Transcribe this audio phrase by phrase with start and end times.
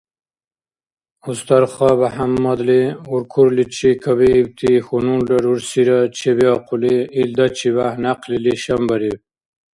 [1.29, 2.81] Устарха БяхӀяммадли
[3.13, 9.17] уркурличи кабиибти хьунулра рурсира чебиахъули, илдачибяхӀ някъли лишанбариб.